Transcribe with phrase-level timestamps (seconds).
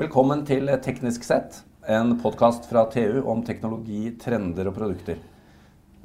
[0.00, 5.18] Velkommen til Teknisk sett, en podkast fra TU om teknologi, trender og produkter.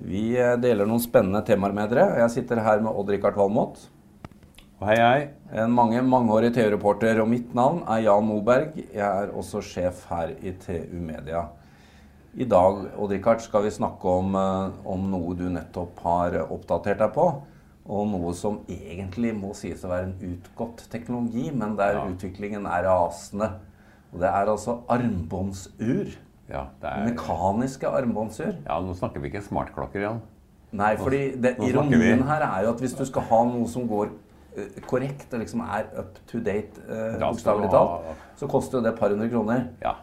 [0.03, 2.17] Vi eh, deler noen spennende temaer med dere.
[2.19, 3.77] Jeg sitter her med Odd-Rikard Valmot.
[4.81, 5.21] Og hei, hei.
[5.63, 7.21] En mange, mangeårig TU-reporter.
[7.23, 8.73] Og mitt navn er Jan Moberg.
[8.83, 11.45] Jeg er også sjef her i TU Media.
[12.35, 17.13] I dag Odd-Rikard, skal vi snakke om, eh, om noe du nettopp har oppdatert deg
[17.15, 17.29] på.
[17.87, 22.03] Og noe som egentlig må sies å være en utgått teknologi, men der Ja.
[22.11, 23.53] utviklingen er rasende.
[24.15, 26.13] Og det er altså armbåndsur.
[26.49, 28.53] Ja, det er, Mekaniske armbåndsur.
[28.65, 30.21] ja, nå snakker vi ikke smartklokker igjen.
[30.75, 33.67] Nei, fordi det, snakker vi- ironien her er jo at hvis du skal ha noe
[33.67, 34.09] som går
[34.57, 38.83] eh, korrekt, og liksom er up to date, uh, bokstavelig ha- talt, så koster jo
[38.83, 39.67] det et par hundre kroner.
[39.83, 39.93] Ja.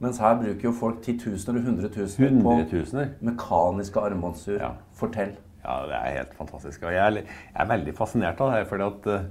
[0.00, 4.58] Mens her bruker jo folk titusener og hundretusener på mekaniske armbåndsur.
[4.60, 4.70] Ja.
[4.92, 5.36] Fortell.
[5.64, 6.82] Ja, det er helt fantastisk.
[6.82, 7.24] Og jeg er, jeg
[7.62, 9.24] er veldig fascinert av det her, fordi at eh,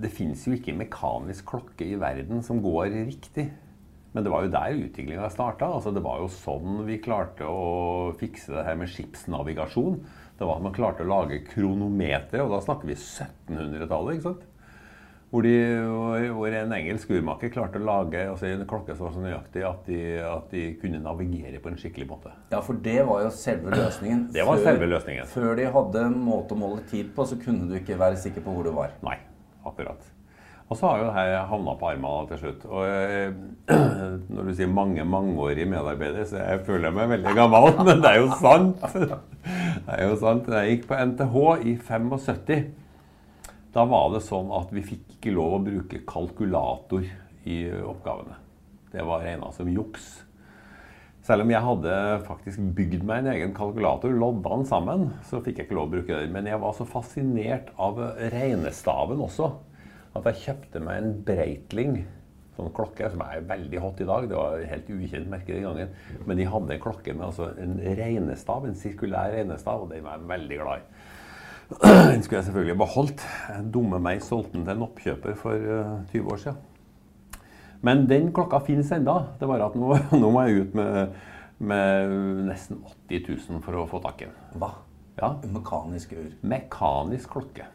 [0.00, 3.50] det fins jo ikke mekanisk klokke i verden som går riktig.
[4.14, 5.68] Men det var jo der utviklinga starta.
[5.74, 9.98] Altså, det var jo sånn vi klarte å fikse det her med skipsnavigasjon.
[10.38, 14.14] Det var at man klarte å lage kronometer, og da snakker vi 1700-tallet.
[14.14, 14.50] ikke sant?
[15.34, 19.22] Hvor, de, hvor en engelsk urmaker klarte å lage altså en klokke som var så
[19.24, 22.30] nøyaktig at de, at de kunne navigere på en skikkelig måte.
[22.52, 24.28] Ja, for det var jo selve løsningen.
[24.36, 25.26] Det var selve løsningen.
[25.34, 28.46] Før de hadde en måte å måle tid på, så kunne du ikke være sikker
[28.46, 28.94] på hvor du var.
[29.02, 29.18] Nei,
[29.66, 30.12] akkurat.
[30.72, 32.62] Og så har jo det her havna på armene til slutt.
[32.70, 33.34] Og eh,
[34.34, 38.12] når du sier mange mangeårige medarbeidere, så jeg føler jeg meg veldig gammel, men det
[38.12, 38.86] er jo sant.
[38.94, 40.48] Det er jo sant.
[40.48, 41.36] Jeg gikk på NTH
[41.68, 42.64] i 75,
[43.74, 47.04] da var det sånn at vi fikk ikke lov å bruke kalkulator
[47.50, 48.38] i oppgavene.
[48.94, 50.22] Det var regna som juks.
[51.24, 51.92] Selv om jeg hadde
[52.26, 55.92] faktisk bygd meg en egen kalkulator, lodda den sammen, så fikk jeg ikke lov å
[55.94, 56.34] bruke den.
[56.34, 57.96] Men jeg var så fascinert av
[58.34, 59.48] regnestaven også,
[60.20, 61.96] at jeg kjøpte meg en Breitling,
[62.58, 64.28] sånn klokke, som er veldig hot i dag.
[64.28, 65.96] Det var et helt ukjent merke den gangen.
[66.28, 70.20] Men de hadde en klokke med altså en regnestav, en sirkulær regnestav, og den var
[70.20, 71.10] jeg veldig glad i.
[72.12, 73.22] Den skulle jeg selvfølgelig beholdt.
[73.72, 76.73] Dumme meg solgte den til en oppkjøper for eh, 20 år siden.
[77.84, 79.18] Men den klokka finnes enda.
[79.38, 81.14] Det er bare at nå, nå må jeg ut med,
[81.60, 82.14] med
[82.48, 82.80] nesten
[83.10, 84.36] 80 000 for å få tak i den.
[84.60, 84.72] Hva?
[85.20, 86.32] Ja, Mekanisk ur.
[86.42, 87.68] mekanisk klokke.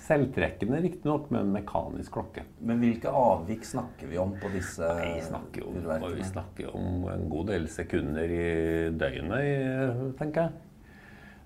[0.00, 2.46] Selvtrekkende riktignok, men mekanisk klokke.
[2.66, 5.74] Men hvilke avvik snakker vi om på disse Vi snakker jo
[6.16, 8.48] vi snakker om en god del sekunder i
[8.96, 10.66] døgnet, tenker jeg.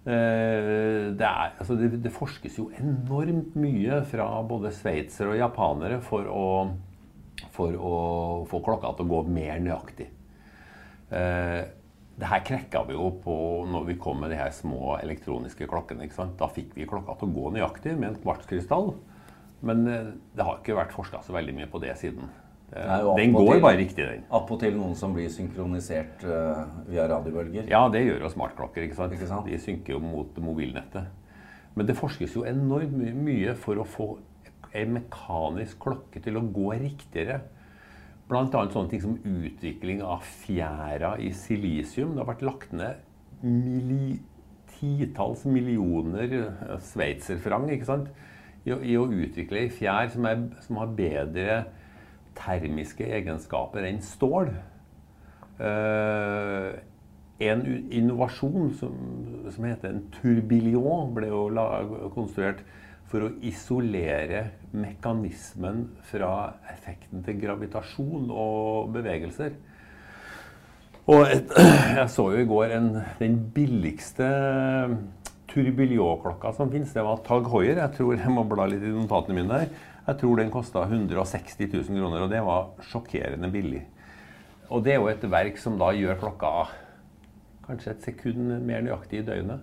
[0.04, 5.98] Eh, Det, er, altså det, det forskes jo enormt mye fra både sveitsere og japanere
[6.04, 6.46] for å,
[7.54, 7.94] for å
[8.50, 10.10] få klokka til å gå mer nøyaktig.
[11.14, 11.62] Eh,
[12.14, 13.36] det her knekka vi jo på
[13.66, 16.06] når vi kom med de her små elektroniske klokkene.
[16.38, 18.94] Da fikk vi klokka til å gå nøyaktig med en kvartskrystall.
[19.64, 22.30] Men eh, det har ikke vært forska så veldig mye på det siden.
[22.70, 24.22] Det, Nei, den går til, bare riktig, den.
[24.34, 27.68] Attpåtil noen som blir synkronisert uh, via radiobølger.
[27.70, 28.86] Ja, det gjør jo smartklokker.
[28.86, 29.14] ikke sant?
[29.14, 29.46] Ikke sant?
[29.46, 31.10] De synker jo mot mobilnettet.
[31.74, 34.08] Men det forskes jo enormt mye for å få
[34.74, 37.40] en mekanisk klokke til å gå riktigere.
[38.34, 42.14] Annet sånne ting som utvikling av fjæra i silisium.
[42.14, 43.02] Det har vært lagt ned
[43.44, 44.16] milli,
[44.74, 46.32] titalls millioner
[46.82, 48.08] sveitserfrang, sveitserfranc?
[48.64, 51.58] I, i å utvikle ei fjær som, er, som har bedre
[52.38, 54.54] termiske egenskaper enn stål.
[55.60, 56.72] Uh,
[57.44, 58.96] en innovasjon som,
[59.52, 61.44] som heter en turbillion, ble jo
[62.14, 62.64] konstruert
[63.10, 66.32] for å isolere mekanismen fra
[66.72, 69.54] effekten til gravitasjon og bevegelser.
[71.04, 71.52] Og et,
[72.00, 72.88] jeg så jo i går en,
[73.20, 74.28] den billigste
[75.52, 76.94] turbillion-klokka som finnes.
[76.94, 77.82] Det var Tag Hoier.
[77.82, 79.74] Jeg tror jeg må bla litt i notatene mine her.
[80.04, 83.84] Jeg tror den kosta 160 000 kroner, og det var sjokkerende billig.
[84.72, 86.50] Og det er jo et verk som da gjør klokka
[87.64, 89.62] kanskje et sekund mer nøyaktig i døgnet.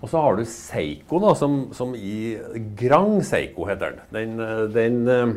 [0.00, 2.38] Og så har du Seiko, da, som, som i
[2.78, 4.06] Grand Seiko heter den.
[4.16, 5.34] Den, eh, den eh,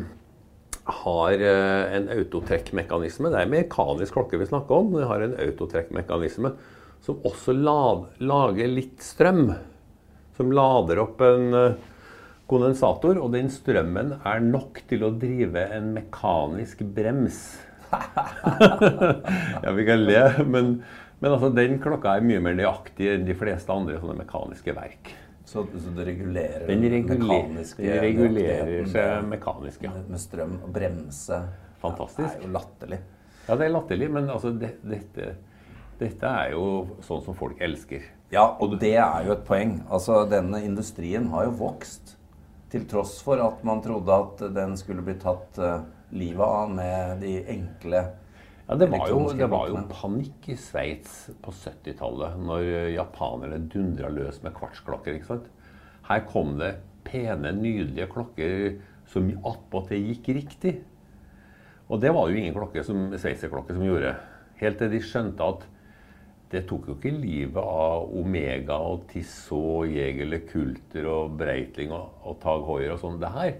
[1.04, 3.28] har eh, en autotrekkmekanisme.
[3.32, 4.94] Det er en mekanisk klokke vi snakker om.
[4.96, 6.54] Den har en autotrekkmekanisme
[7.04, 9.50] som også lad, lager litt strøm.
[10.34, 11.76] Som lader opp en
[12.50, 17.44] kondensator, og den strømmen er nok til å drive en mekanisk brems.
[19.64, 20.72] ja, vi kan le, men,
[21.20, 25.12] men altså, den klokka er mye mer nøyaktig enn de fleste andre sånne mekaniske verk.
[25.44, 29.92] Så, så det regulerer Den, reguler, mekaniske den regulerer seg mekanisk, ja.
[29.92, 31.40] med, med strøm og bremse.
[31.84, 32.30] Fantastisk.
[32.30, 33.00] Det er jo latterlig.
[33.44, 35.34] Ja, det er latterlig, men altså, det, dette,
[36.00, 36.66] dette er jo
[37.04, 38.06] sånn som folk elsker.
[38.32, 39.78] Ja, og det er jo et poeng.
[39.92, 42.16] Altså, denne industrien har jo vokst.
[42.72, 45.84] Til tross for at man trodde at den skulle bli tatt eh,
[46.16, 48.00] livet av med de enkle
[48.64, 52.62] Ja, det var, jo, det var jo panikk i Sveits på 70-tallet når
[52.94, 55.18] japanerne dundra løs med kvartsklokker.
[55.18, 55.50] ikke sant?
[56.08, 58.78] Her kom det pene, nydelige klokker
[59.12, 60.78] som attpåtil gikk riktig.
[61.92, 64.14] Og det var jo ingen klokke som, sveitserklokke som gjorde.
[64.62, 65.66] Helt til de skjønte at
[66.54, 72.38] det tok jo ikke livet av Omega og Tissot, Jegerle, Kulter og Breitling og, og
[72.40, 73.20] Tag Hoier og sånn.
[73.20, 73.58] Det her,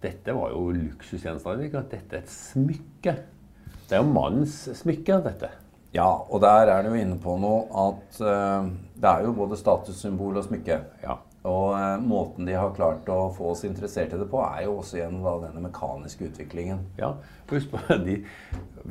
[0.00, 1.68] dette var jo luksusgjenstander.
[1.90, 3.16] Dette er et smykke.
[3.90, 5.48] Det er jo mannens smykke, dette.
[5.90, 9.58] Ja, og der er du jo inne på noe at uh, det er jo både
[9.58, 10.76] statussymbol og smykke.
[11.02, 11.16] Ja.
[11.50, 14.76] Og uh, måten de har klart å få oss interessert i det på, er jo
[14.78, 16.86] også gjennom da, denne mekaniske utviklingen.
[17.02, 17.16] Ja,
[17.50, 18.20] husk på de,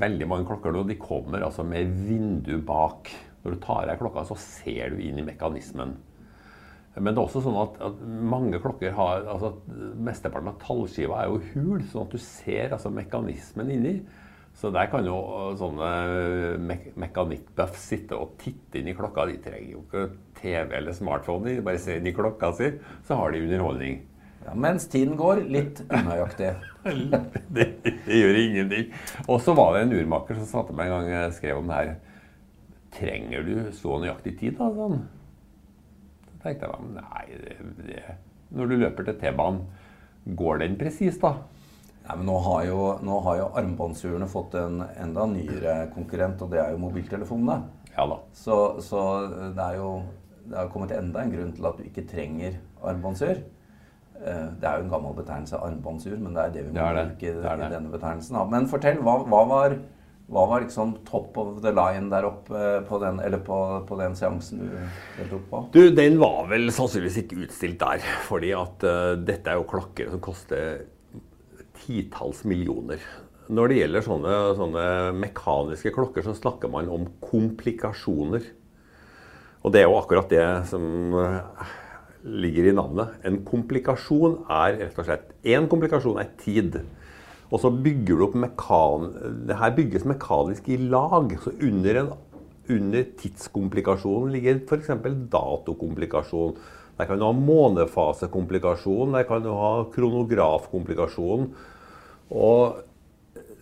[0.04, 3.08] Veldig mange klokker nå de kommer altså med vindu bak.
[3.46, 5.96] Når du tar av klokka, så ser du inn i mekanismen.
[7.00, 9.54] Men det er også sånn at, at mange klokker har altså
[10.04, 14.02] Mesteparten av tallskiva er jo hul, sånn at du ser altså mekanismen inni.
[14.60, 15.90] Så der kan jo uh, sånne
[16.60, 19.24] me mekanikkbuffs sitte og titte inn i klokka.
[19.30, 20.10] De trenger jo ikke
[20.42, 22.74] TV eller smartphone, de bare ser inn i klokka si,
[23.08, 24.02] så har de underholdning.
[24.44, 26.52] Ja, mens tiden går, litt unøyaktig.
[27.56, 28.92] det, det gjør ingenting.
[29.28, 31.80] Og så var det en urmaker som satte meg en gang jeg skrev om det
[31.82, 31.98] her
[32.90, 34.66] Trenger du så nøyaktig tid, da?
[34.74, 35.04] Sånn.
[36.26, 38.16] Så tenkte jeg nei, det, det.
[38.58, 39.60] Når du løper til T-banen,
[40.40, 41.36] går den presis, da?
[42.10, 46.50] Nei, men nå har jo, nå har jo armbåndsurene fått en enda nyere konkurrent, og
[46.50, 47.60] det er jo mobiltelefonene.
[47.94, 48.18] Ja da.
[48.34, 49.04] Så, så
[49.54, 49.92] det er jo
[50.50, 52.56] det har kommet enda en grunn til at du ikke trenger
[52.90, 53.38] armbåndsur.
[54.20, 56.96] Eh, Det er jo en gammel betegnelse, armbåndsur, men det er det vi må Det
[56.98, 57.06] det.
[57.12, 58.40] bruke Det i denne betegnelsen.
[58.50, 59.76] Men fortell, hva, hva var,
[60.30, 64.00] hva var liksom top of the line der oppe eh, på den, eller på, på
[64.02, 64.78] den seansen du
[65.20, 65.62] deltok på?
[65.78, 68.02] Du, den var vel sannsynligvis ikke utstilt der.
[68.26, 70.88] Fordi at uh, dette er jo klakker som koster
[71.82, 73.02] titalls millioner.
[73.50, 74.86] Når det gjelder sånne, sånne
[75.18, 78.46] mekaniske klokker, så snakker man om komplikasjoner.
[79.66, 81.72] Og det er jo akkurat det som eh,
[82.24, 83.18] ligger i navnet.
[83.26, 86.82] En komplikasjon er rett og slett Én komplikasjon er tid.
[87.50, 89.10] Og så bygger du opp mekan...
[89.50, 91.34] Det her bygges mekanisk i lag.
[91.42, 92.12] Så under, en,
[92.70, 94.92] under tidskomplikasjonen ligger f.eks.
[95.34, 96.54] datokomplikasjon.
[97.00, 101.46] Der kan du ha månefasekomplikasjon, der kan du ha kronografkomplikasjon.
[102.30, 102.82] Og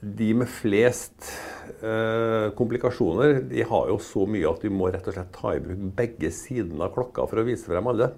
[0.02, 1.30] de med flest
[1.82, 5.62] eh, komplikasjoner de har jo så mye at du må rett og slett ta i
[5.62, 8.12] bruk begge sidene av klokka for å vise frem alle.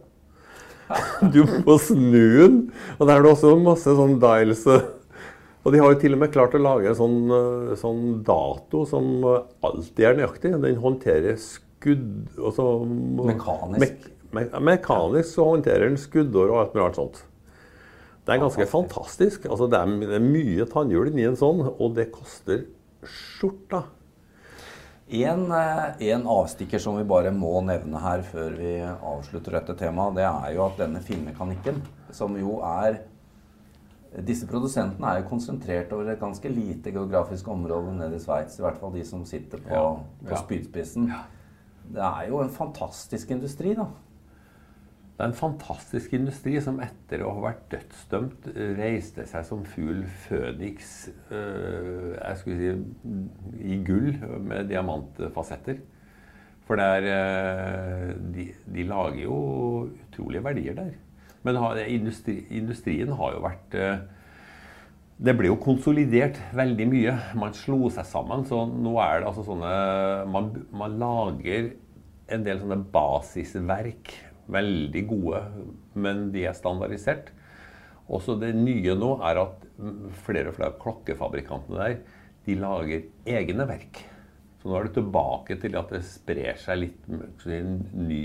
[1.35, 2.55] Du må snu den,
[2.97, 4.63] og der er det også masse sånn dials.
[4.65, 8.85] Og de har jo til og med klart å lage en sånn, eh, sånn dato
[8.87, 10.55] som alltid er nøyaktig.
[10.63, 12.71] Den håndterer skudd altså,
[13.27, 14.07] Mekanisk.
[14.35, 17.21] Mek me mekanisk så håndterer den skuddår og alt mulig annet sånt.
[18.25, 19.45] Det er ganske fantastisk.
[19.49, 22.67] Altså, det, er, det er mye tannhjul inni en sånn, og det koster
[23.01, 23.87] skjorta.
[25.09, 30.19] En, eh, en avstikker som vi bare må nevne her før vi avslutter dette temaet,
[30.19, 31.81] det er jo at denne finmekanikken,
[32.13, 33.05] som jo er
[34.25, 38.55] Disse produsentene er jo konsentrert over et ganske lite geografisk område nede i Sveits.
[38.57, 39.83] I hvert fall de som sitter på, Ja,
[40.23, 40.39] på ja.
[40.39, 41.11] spydspissen.
[41.93, 43.85] Det er jo en fantastisk industri, da.
[45.19, 49.65] Det er en fantastisk industri som etter å ha vært dødsdømt eh, reiste seg som
[49.67, 50.93] fugl føniks
[51.35, 53.17] øh, jeg skulle si,
[53.67, 54.13] i gull
[54.47, 55.81] med diamantfasetter.
[56.63, 58.45] For det er, øh, de,
[58.77, 59.41] de lager jo
[59.89, 60.95] utrolige verdier der.
[61.43, 63.99] Men har, industri, industrien har jo vært øh,
[65.19, 67.17] det ble jo konsolidert veldig mye.
[67.35, 68.47] Man slo seg sammen.
[68.47, 69.75] Så nå er det altså sånne
[70.31, 71.73] Man, man lager
[72.31, 74.15] en del sånne basisverk.
[74.49, 75.41] Veldig gode,
[75.93, 77.33] men de er standardisert.
[78.09, 79.65] Også det nye nå er at
[80.25, 81.99] flere og flere av klokkefabrikantene der
[82.47, 84.01] de lager egne verk.
[84.59, 87.05] Så nå er det tilbake til at det sprer seg litt
[87.43, 87.59] si,
[87.93, 88.23] ny,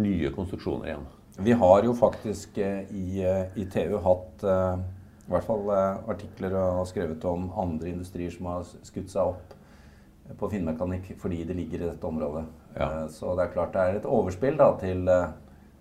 [0.00, 1.06] nye konstruksjoner igjen.
[1.46, 4.80] Vi har jo faktisk eh, i, eh, i TU hatt eh,
[5.26, 5.68] i hvert fall
[6.08, 9.56] artikler og skrevet om andre industrier som har skutt seg opp
[10.38, 12.44] på finnmekanikk fordi det ligger i dette området.
[12.76, 12.88] Ja.
[13.02, 15.28] Eh, Så det er klart det er et overspill da, til, eh,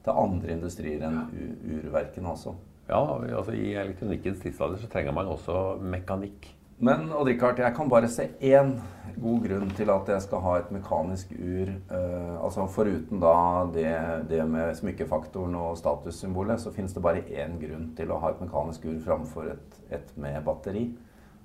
[0.04, 1.80] til andre industrier enn ja.
[1.80, 2.56] urverkene også.
[2.90, 3.02] Ja,
[3.38, 6.52] altså I elektronikkens tidsalder så trenger man også mekanikk.
[6.78, 8.74] Men Odd Rikard, jeg kan bare se én
[9.16, 11.70] god grunn til at jeg skal ha et mekanisk ur.
[11.72, 17.56] eh, altså Foruten da det, det med smykkefaktoren og statussymbolet, så finnes det bare én
[17.62, 20.90] grunn til å ha et mekanisk ur framfor et, et med batteri.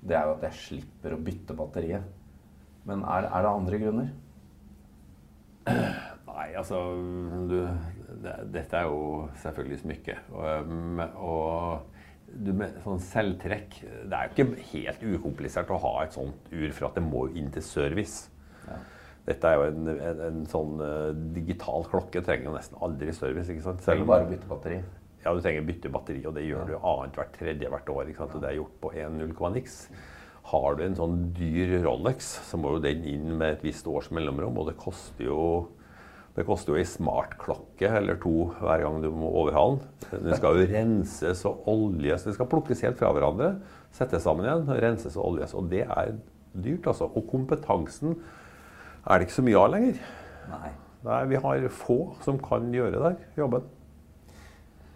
[0.03, 2.03] Det er jo at jeg slipper å bytte batteriet.
[2.89, 4.11] Men er, er det andre grunner?
[6.31, 6.79] Nei, altså
[7.49, 7.57] du,
[8.23, 10.17] det, Dette er jo selvfølgelig smykke.
[10.33, 10.71] Og,
[11.21, 11.91] og
[12.31, 16.69] du med sånn selvtrekk Det er jo ikke helt ukomplisert å ha et sånt ur,
[16.71, 18.31] for at det må inn til service.
[18.65, 18.79] Ja.
[19.27, 22.23] Dette er jo en, en, en sånn uh, digital klokke.
[22.25, 23.51] Trenger jo nesten aldri service.
[23.53, 23.83] ikke sant?
[23.85, 24.79] Selv om, bare bytte batteri.
[25.21, 26.69] Ja, du trenger bytte batteri, og det gjør ja.
[26.71, 28.09] du annethvert tredje hvert år.
[28.09, 28.39] ikke sant?
[28.39, 29.77] Og det er gjort på 1.0 niks.
[30.49, 34.09] Har du en sånn dyr Rolex, så må jo den inn med et visst års
[34.13, 35.43] mellomrom, og det koster jo
[36.31, 40.29] det koster jo ei smartklokke eller to hver gang du må overhale den.
[40.29, 42.23] Den skal jo renses og oljes.
[42.23, 43.57] Det skal plukkes helt fra hverandre,
[43.91, 45.51] settes sammen igjen, renses og oljes.
[45.59, 46.13] Og det er
[46.53, 47.09] dyrt, altså.
[47.11, 49.99] Og kompetansen er det ikke så mye av lenger.
[50.53, 50.71] Nei.
[51.03, 53.67] Nei vi har få som kan gjøre der jobben.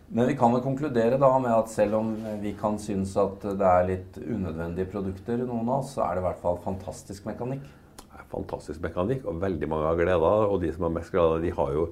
[0.07, 3.71] Men vi kan vel konkludere da med at selv om vi kan synes at det
[3.71, 7.65] er litt unødvendige produkter, noen av oss, så er det i hvert fall fantastisk mekanikk
[8.35, 10.49] fantastisk mekanikk, og veldig mange har glede av det.
[10.51, 11.85] Og de som har mest det, de har jo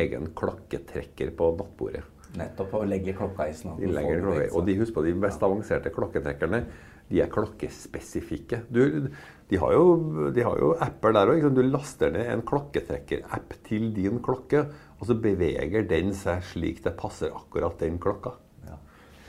[0.00, 2.04] egen klokketrekker på nattbordet.
[2.38, 2.76] Nettopp.
[2.78, 4.50] Og legger klokka i sånn de legger klokka i.
[4.54, 6.62] Og de, husk på, de mest avanserte klokketrekkerne
[7.10, 8.62] de er klokkespesifikke.
[8.70, 9.08] Du,
[9.50, 9.86] de, har jo,
[10.34, 11.48] de, har jo, apper der òg.
[11.54, 14.62] Du laster ned en klokketrekker-app til din klokke,
[15.00, 18.36] og så beveger den seg slik det passer akkurat den klokka.
[18.68, 18.78] Ja.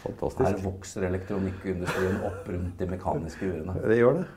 [0.03, 0.45] Fantastisk.
[0.45, 3.79] Her vokser elektronikkindustrien opp rundt de mekaniske urene.
[3.81, 4.29] Det gjør det.